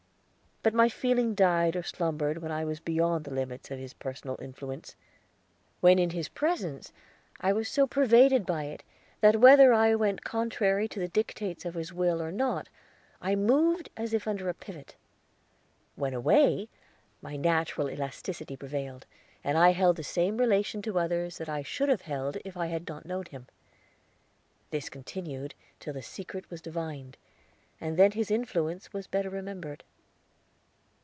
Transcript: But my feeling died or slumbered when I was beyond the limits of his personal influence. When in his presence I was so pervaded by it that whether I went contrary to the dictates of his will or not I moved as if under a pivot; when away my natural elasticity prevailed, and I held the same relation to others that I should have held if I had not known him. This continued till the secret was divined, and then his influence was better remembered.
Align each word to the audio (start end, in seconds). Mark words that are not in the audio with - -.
But 0.63 0.75
my 0.75 0.89
feeling 0.89 1.33
died 1.33 1.75
or 1.75 1.81
slumbered 1.81 2.37
when 2.37 2.51
I 2.51 2.65
was 2.65 2.79
beyond 2.79 3.23
the 3.25 3.33
limits 3.33 3.71
of 3.71 3.79
his 3.79 3.95
personal 3.95 4.37
influence. 4.39 4.95
When 5.79 5.97
in 5.97 6.11
his 6.11 6.29
presence 6.29 6.93
I 7.39 7.51
was 7.51 7.67
so 7.67 7.87
pervaded 7.87 8.45
by 8.45 8.65
it 8.65 8.83
that 9.21 9.37
whether 9.41 9.73
I 9.73 9.95
went 9.95 10.23
contrary 10.23 10.87
to 10.89 10.99
the 10.99 11.07
dictates 11.07 11.65
of 11.65 11.73
his 11.73 11.91
will 11.91 12.21
or 12.21 12.31
not 12.31 12.69
I 13.23 13.33
moved 13.33 13.89
as 13.97 14.13
if 14.13 14.27
under 14.27 14.49
a 14.49 14.53
pivot; 14.53 14.95
when 15.95 16.13
away 16.13 16.69
my 17.23 17.35
natural 17.37 17.89
elasticity 17.89 18.55
prevailed, 18.55 19.07
and 19.43 19.57
I 19.57 19.71
held 19.71 19.95
the 19.95 20.03
same 20.03 20.37
relation 20.37 20.83
to 20.83 20.99
others 20.99 21.39
that 21.39 21.49
I 21.49 21.63
should 21.63 21.89
have 21.89 22.03
held 22.03 22.37
if 22.45 22.55
I 22.55 22.67
had 22.67 22.87
not 22.87 23.07
known 23.07 23.25
him. 23.25 23.47
This 24.69 24.89
continued 24.89 25.55
till 25.79 25.93
the 25.95 26.03
secret 26.03 26.51
was 26.51 26.61
divined, 26.61 27.17
and 27.79 27.97
then 27.97 28.11
his 28.11 28.29
influence 28.29 28.93
was 28.93 29.07
better 29.07 29.31
remembered. 29.31 29.83